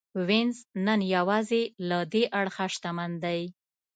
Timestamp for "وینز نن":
0.27-0.99